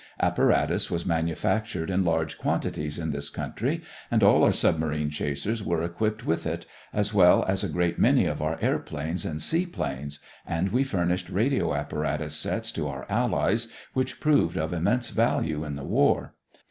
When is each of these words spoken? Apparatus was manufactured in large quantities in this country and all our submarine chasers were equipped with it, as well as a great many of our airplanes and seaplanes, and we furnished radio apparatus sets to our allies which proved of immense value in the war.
Apparatus 0.19 0.89
was 0.89 1.05
manufactured 1.05 1.91
in 1.91 2.03
large 2.03 2.39
quantities 2.39 2.97
in 2.97 3.11
this 3.11 3.29
country 3.29 3.83
and 4.09 4.23
all 4.23 4.43
our 4.43 4.51
submarine 4.51 5.11
chasers 5.11 5.61
were 5.63 5.83
equipped 5.83 6.25
with 6.25 6.47
it, 6.47 6.65
as 6.91 7.13
well 7.13 7.45
as 7.47 7.63
a 7.63 7.69
great 7.69 7.99
many 7.99 8.25
of 8.25 8.41
our 8.41 8.57
airplanes 8.61 9.27
and 9.27 9.43
seaplanes, 9.43 10.17
and 10.43 10.69
we 10.69 10.83
furnished 10.83 11.29
radio 11.29 11.75
apparatus 11.75 12.33
sets 12.33 12.71
to 12.71 12.87
our 12.87 13.05
allies 13.09 13.67
which 13.93 14.19
proved 14.19 14.57
of 14.57 14.73
immense 14.73 15.11
value 15.11 15.63
in 15.63 15.75
the 15.75 15.85
war. 15.85 16.33